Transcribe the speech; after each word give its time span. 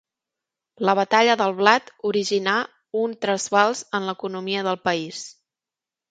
La 0.89 0.93
batalla 0.99 1.33
del 1.41 1.51
blat 1.59 1.91
originà 2.11 2.55
un 3.01 3.13
trasbals 3.25 3.83
en 3.99 4.09
l'economia 4.11 4.65
del 4.69 4.79
país. 4.89 5.21